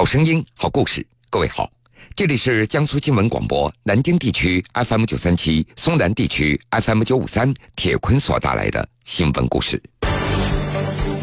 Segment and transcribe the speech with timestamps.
[0.00, 1.06] 好声音，好故事。
[1.28, 1.70] 各位好，
[2.16, 9.78] 这里是江苏新闻广播南京地区 FM 九三七、松南地区 FM 九五三，铁坤所带来的新闻故事。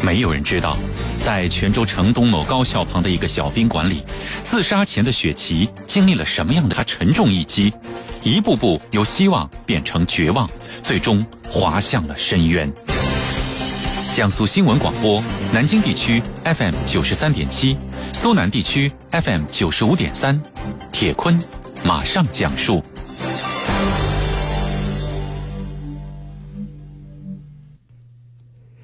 [0.00, 0.78] 没有人知道，
[1.18, 4.00] 在泉州城东某高校旁的一个小宾馆里，
[4.44, 7.74] 自杀前的雪琪经历了什么样的沉重一击？
[8.22, 10.48] 一步步由希望变成绝望，
[10.84, 12.72] 最终滑向了深渊。
[14.12, 15.20] 江苏新闻广播，
[15.52, 17.76] 南京地区 FM 九十三点七，
[18.12, 20.40] 苏南地区 FM 九十五点三，
[20.90, 21.38] 铁坤
[21.84, 22.82] 马上讲述。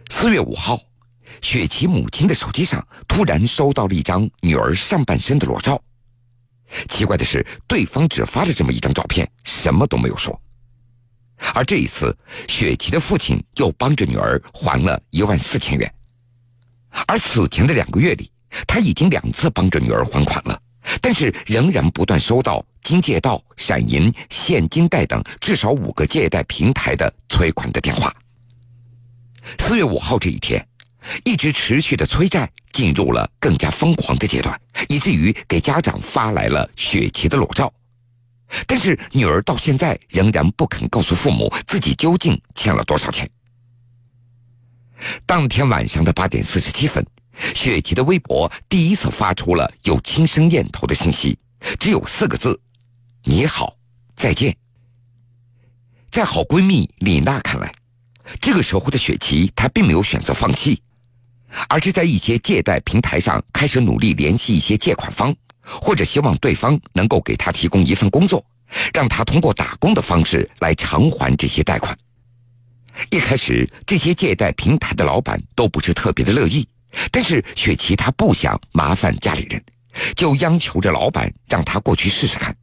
[0.08, 0.80] 四月五号，
[1.42, 5.80] 雪琪母亲的手机上突然收到了一张女儿上半身的裸照。
[6.88, 10.40] 奇怪的是，对方只发了这么一张照片，什么都没有说。
[11.52, 12.16] 而这一次，
[12.48, 15.92] 雪琪的父亲又帮着女儿还了一万四千元。
[17.06, 18.30] 而此前的两个月里，
[18.66, 20.60] 他已经两次帮着女儿还款了，
[21.00, 28.14] 但是仍然不断收到金借道、闪银、现金贷等至少五个借贷平台的催款的电话。
[29.58, 30.66] 四月五号这一天，
[31.24, 37.72] 一直持续的催债进入了更加疯狂的阶段，以至于给家长发来了雪琪的裸照。
[38.66, 43.28] 但是女儿到现在仍然不肯告诉父母自己究竟欠了多少钱。
[45.26, 47.04] 当天晚上的八点四十七分，
[47.54, 51.38] 雪琪的微博第一次发出了有轻生念头的信息，
[51.78, 52.60] 只有四个字
[53.24, 53.76] ：“你好，
[54.16, 54.56] 再见。”
[56.10, 57.74] 在好闺蜜李娜看来，
[58.40, 60.80] 这个时候的雪琪她并没有选择放弃，
[61.68, 65.34] 而是在一些借贷平台上开始努力联系一些借款方。
[65.66, 68.44] 或者希望对方能够给她提供一份工作，
[68.92, 71.96] 让她通过打工的方式来偿还这些贷款。
[73.10, 76.68] 一开始，这些借贷平台的老板都不是特别的乐意，
[77.10, 79.62] 但是雪琪她不想麻烦家里人，
[80.14, 82.56] 就央求着老板让她过去试试看。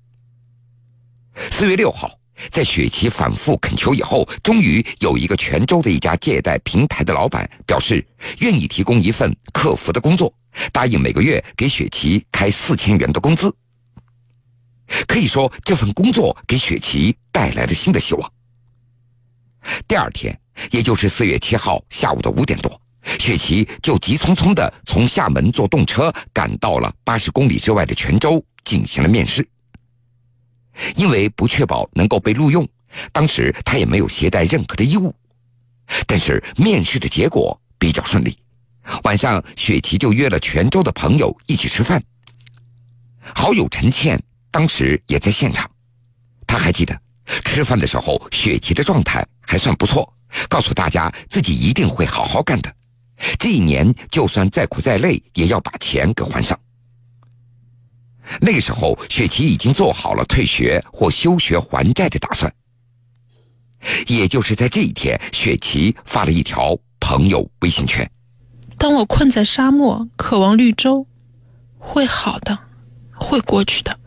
[1.51, 2.11] 四月六号，
[2.49, 8.05] 在雪琪反复恳求以后，终于有一个泉州的一家借贷平台的老板表示
[8.39, 10.33] 愿意提供一份客服的工作。
[10.73, 13.55] 答应每个月给雪琪开四千元的工资。
[15.07, 18.33] 可以说，这份工作给雪琪带来了新的希望。
[19.87, 20.37] 第二天，
[20.71, 29.47] 也就是四月七号下午的五点多，雪琪就急匆匆的从厦门坐动车赶到了八十公里之外的泉州进行了面试。
[30.95, 32.67] 因为不确保能够被录用，
[33.11, 35.13] 当时他也没有携带任何的衣物。
[36.07, 38.35] 但是面试的结果比较顺利。
[39.03, 42.01] 晚上，雪琪就约了泉州的朋友一起吃饭。
[43.35, 45.69] 好友陈倩当时也在现场，
[46.47, 46.99] 他还记得
[47.43, 50.11] 吃饭的时候，雪琪的状态还算不错，
[50.47, 52.73] 告诉大家自己一定会好好干的，
[53.37, 56.59] 这一年就算再苦再累，也要把钱给还上。
[58.39, 62.53] 那个时候，雪琪已经做好了退学或休学还债的打算。
[64.07, 68.09] 也就是在这一天，雪琪发了一条朋友微信圈。
[68.77, 71.05] 当我困在沙漠，渴望绿洲，
[71.77, 72.57] 会好的，
[73.13, 73.99] 会过去的。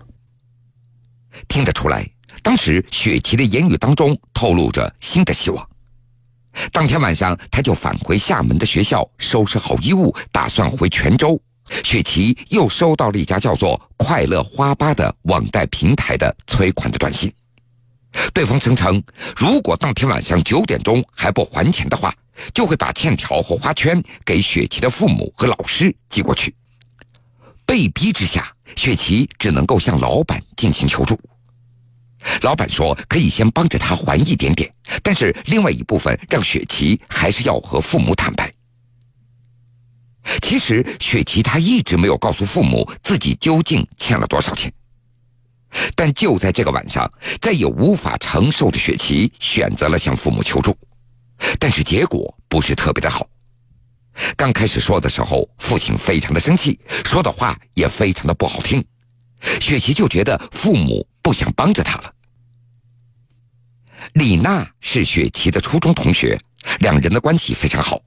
[1.49, 2.09] 听得出来，
[2.43, 5.69] 当时雪琪的言语当中透露着新的希望。
[6.73, 11.41] 当天晚上，他就返回厦门的学校，收拾好衣物，打算回泉州。
[11.83, 17.33] 雪琪又收到了一家叫做“快乐花吧”的网贷平台的催款的短信，
[18.33, 19.03] 对方声称，
[19.37, 22.15] 如果当天晚上九点钟还不还钱的话。
[22.53, 26.53] 就会把欠条和花圈给雪琪的父母和老师寄过去。
[27.65, 31.17] 被逼之下，雪琪只能够向老板进行求助。
[32.43, 38.53] 老板说可以先帮着他还一点点，但是另外一部分让雪琪还是要和父母坦白。
[40.41, 44.73] 其实雪琪她一直没有告诉父母自己究竟欠了多少钱，
[45.95, 47.11] 但就在这个晚上，
[47.43, 50.75] 再也无法承受的雪琪选择了向父母求助。
[51.59, 53.27] 但是结果不是特别的好。
[54.37, 58.83] 刚开始说的时候，父亲非常的生气，说的话也非常的不好听。
[59.61, 62.15] 雪琪就觉得父母不想帮着他了。
[64.13, 66.39] 李娜是雪琪的初中同学，
[66.81, 68.01] 两人的关系非常好，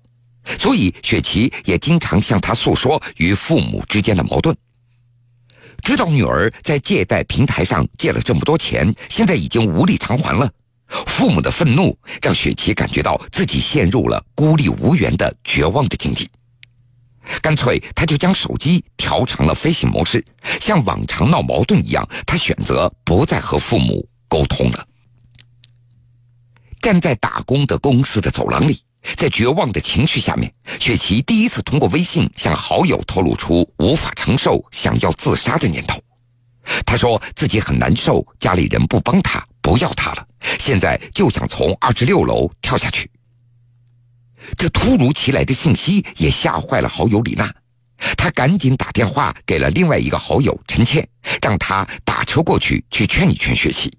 [0.57, 4.55] 所以雪琪也经常向她诉说与父母之间的矛盾。
[5.83, 10.49] 知道女儿在借贷平台上借了这么多钱，现在已经无力偿还了。
[11.05, 16.27] 父母的愤怒让雪琪感觉到自己陷入了孤立无援的绝望的境地，
[17.41, 20.25] 干脆他就将手机调成了飞行模式，
[20.61, 24.87] 像往常闹矛盾一样，他选择不再和父母沟通了。
[26.87, 28.81] 站在打工的公司的走廊里，
[29.17, 30.49] 在绝望的情绪下面，
[30.79, 36.01] 雪琪第一次通过微信向好友透露出无法承受想要自杀的念头。
[36.85, 40.25] 他说自己很难受，家里人不帮他，不要他了，
[40.59, 43.11] 现在就想从二十六楼跳下去。
[44.57, 47.53] 这突如其来的信息也吓坏了好友李娜，
[48.15, 51.05] 她赶紧打电话给了另外一个好友陈倩，
[51.41, 53.91] 让她打车过去去劝一劝雪琪。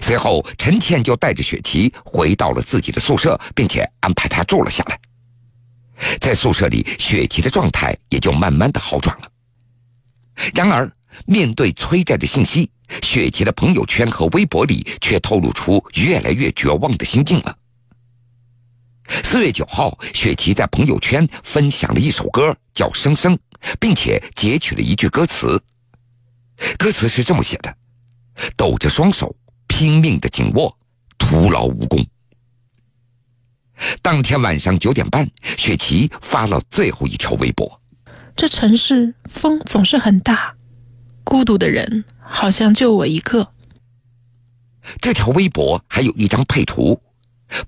[0.00, 4.98] 随后，陈倩就带着雪琪回到了自己的宿舍，并且安排她住了下来。
[6.20, 9.30] 在宿舍里，雪琪的状态也就慢慢的好转了。
[10.54, 10.90] 然而，
[11.26, 12.70] 面对催债的信息，
[13.02, 17.56] 雪琪的朋友圈和微博里却透露出越来越绝望的心境了。
[19.24, 23.36] 四月九号，雪琪在朋友圈分享了一首歌，叫《生生》，
[23.80, 25.60] 并且截取了一句歌词。
[26.78, 27.76] 歌词是这么写的
[28.56, 29.34] ：“抖着双手。”
[29.70, 30.76] 拼命的紧握，
[31.16, 32.04] 徒劳无功。
[34.02, 37.80] 当天晚上九点半，雪琪发了最后一条微博
[38.34, 40.52] ：“这城市风总是很大，
[41.22, 43.52] 孤独的人好像就我一个。”
[45.00, 47.00] 这条微博还有一张配图，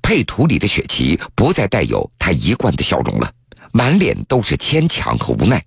[0.03, 3.33] 配图里的雪琪不再带有她一贯的笑容了，
[3.71, 5.65] 满脸都是牵强和无奈。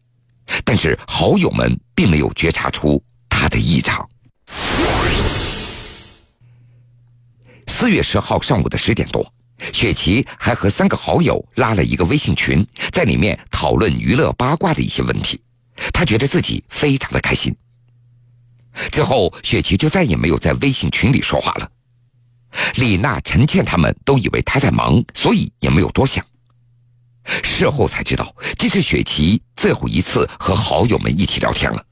[0.66, 4.08] 但是好友们并没有觉察出她的异常。
[7.86, 9.32] 四月十号上午的十点多，
[9.72, 15.40] 雪琪还和三个好友拉了一个微信群，在里面讨论娱乐八卦的一些问题。
[15.94, 17.56] 她觉得自己非常的开心。
[18.92, 21.70] 之后，雪琪就再也没有在微信群里说话了。
[22.78, 26.26] 李娜、陈倩他们都以为她在忙，所以也没有多想。
[27.44, 31.86] 事后才知道，这是雪琪最后一次和好友们一起聊天了。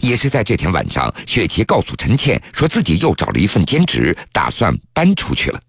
[0.00, 5.60] 也是在这天晚上，雪琪告诉陈倩，说自己又找了一份兼职，打算搬出去了。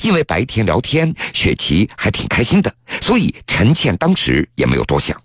[0.00, 5.20] 因为白天聊天，雪琪还挺开心的，所以陈倩当时也没有多想。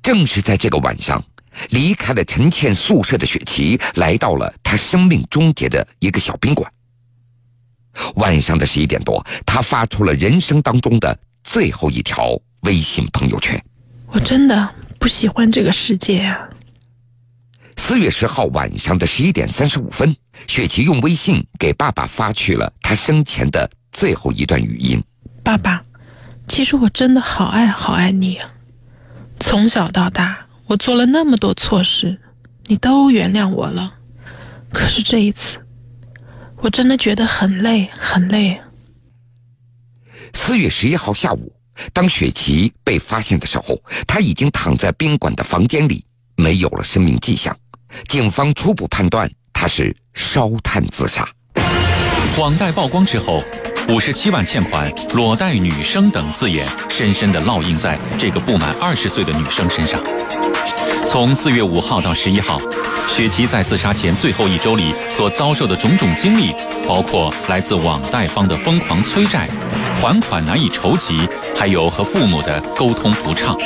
[0.00, 1.22] 正是在这个晚上，
[1.70, 6.70] 离开了陈倩宿舍的雪琪，来到了她生命终结的一个小宾馆。
[8.14, 13.60] 晚上的十一点多，她发出了人生当中的最后一条微信朋友圈
[14.06, 14.74] ：“我真的。”
[15.06, 16.48] 不喜欢这个世界啊！
[17.76, 20.16] 四月十号晚上的十一点三十五分，
[20.48, 25.00] 雪琪用微信给爸爸发去了他生前的最后一段语音
[25.44, 25.84] ：“爸爸，
[26.48, 28.50] 其实我真的好爱好爱你啊！
[29.38, 32.18] 从小到大，我做了那么多错事，
[32.64, 33.94] 你都原谅我了。
[34.72, 35.64] 可是这一次，
[36.56, 38.60] 我真的觉得很累，很累。”
[40.34, 41.52] 四月十一号下午。
[41.92, 46.04] 当雪琪被发现的时候，他已经躺在宾馆的房间里，
[46.36, 47.56] 没有了生命迹象。
[48.08, 51.26] 警方初步判断他是烧炭自杀。
[52.38, 53.42] 网贷曝光之后，
[53.88, 60.02] 五十七万欠款、裸贷女生等字眼，深深地烙印在这个不满二十岁的女生身上。
[61.08, 62.60] 从四月五号到十一号，
[63.08, 66.52] 雪琪在自杀前最后一周里所遭受的种种经历，
[66.86, 69.48] 包括来自网贷方的疯狂催债。
[70.00, 71.26] 还款难以筹集，
[71.58, 73.56] 还有和父母的沟通不畅。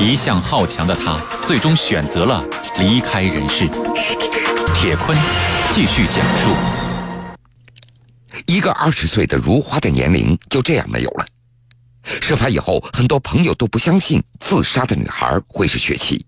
[0.00, 2.44] 一向好强的他，最终选择了
[2.78, 3.66] 离开人世。
[4.74, 5.16] 铁坤
[5.72, 6.54] 继续讲述：
[8.46, 11.24] 一个二十岁的如花的年龄就这样没有了。
[12.02, 16.24] 事发以后，很多朋友都不相信自杀的女孩会是雪琪。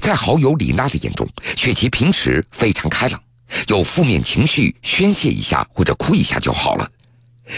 [0.00, 3.20] 在好友李娜的眼中，雪琪平时非常开朗，
[3.68, 6.90] 有负面情绪宣泄一下或者哭一下就好了。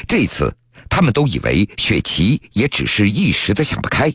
[0.07, 0.55] 这次，
[0.89, 4.13] 他们都以为雪琪也只是一时的想不开。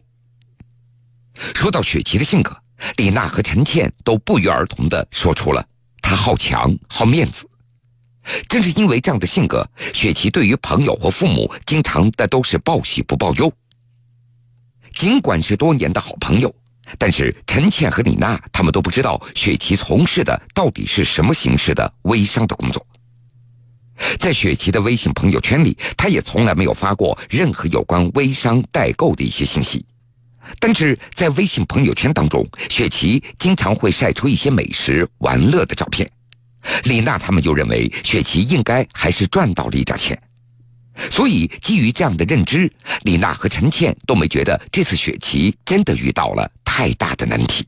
[1.56, 2.56] 说到雪琪的性格，
[2.98, 5.66] 李娜和陈倩都不约而同的说出了
[6.02, 7.48] 她好强、好面子。
[8.48, 13.52] 正是因为这样的性格，雪琪对于朋友和父母经常的都是报喜不报忧。
[14.96, 16.54] 尽管是多年的好朋友，
[16.98, 22.86] 但是陈倩和李娜他们都不知道雪琪从事的到底是什么形式的微商的工作。
[24.20, 29.86] 在雪琪的微信朋友圈里，他也从来没有发过任何有关微商代购的一些信息。
[30.60, 36.10] 但是在微信朋友圈当中，雪琪经常会晒出一些美食、玩乐的照片。
[36.86, 40.20] 李娜他们又认为雪琪应该还是赚到了一点钱，
[41.12, 42.72] 所以基于这样的认知，
[43.04, 47.66] 李娜和陈倩都没觉得这次雪琪真的遇到了太大的难题。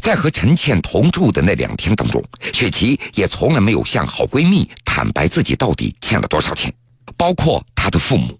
[0.00, 6.72] 在和陈倩同住的那两天当中，雪琪也从来没有向好闺蜜坦白自己到底欠了多少钱，
[7.16, 8.38] 包括她的父母。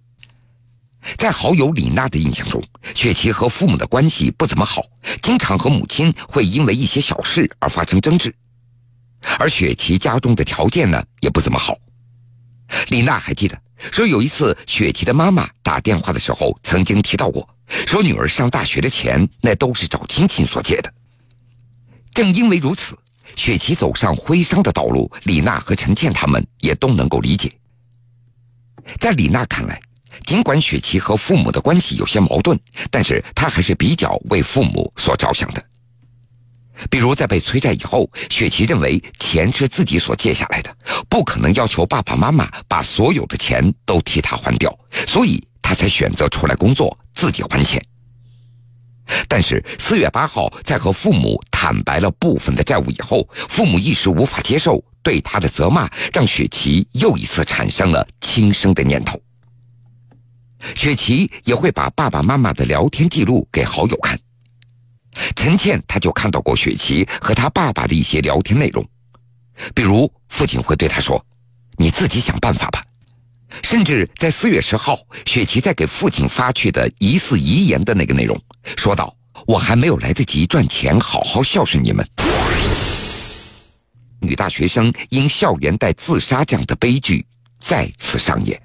[1.16, 2.62] 在好友李娜的印象中，
[2.94, 4.82] 雪琪和父母的关系不怎么好，
[5.22, 8.34] 经常和母亲会因为一些小事而发生争执。
[9.38, 11.76] 而雪琪家中的条件呢也不怎么好。
[12.88, 13.58] 李娜还记得
[13.90, 17.48] 说，有一次雪琪的妈妈打电话的时候曾经提到过，
[17.86, 20.92] 说女儿上大学的钱那都是找亲戚所借的。
[22.18, 22.98] 正因为如此，
[23.36, 27.48] 雪琪走上徽商的道路，李娜和陈倩他们也都能够理解。
[28.98, 29.80] 在李娜看来，
[30.26, 32.58] 尽管雪琪和父母的关系有些矛盾，
[32.90, 35.64] 但是她还是比较为父母所着想的。
[36.90, 40.76] 比如在被催债以后，雪琪认为钱是自己所借下来的，
[41.08, 47.80] 不可能要求爸爸妈妈把所有的钱都替他还掉，所以他才选择出来工作，自己还钱。
[49.26, 59.20] 但是四月八号，在和父母坦白了部分的债务以后，父母一时无法接受对他的责骂，让雪琪又一次产生了轻生的念头。
[60.74, 64.18] 雪琪也会把爸爸妈妈的聊天记录给好友看。
[65.36, 68.82] 陈倩，他就看到过雪琪和他爸爸的一些聊天内容，
[69.74, 71.22] 比如父亲会对他说
[71.76, 72.82] ：“你自己想办法吧。”
[73.62, 78.40] 甚至在四月十号，雪琪在给父亲发去的疑似遗言的那个内容，
[78.74, 79.14] 说道
[79.46, 82.06] ：“我还没有来得及赚钱，好好孝顺你们。”
[84.20, 87.24] 女大学生因校园贷自杀这样的悲剧
[87.60, 88.60] 再次上演。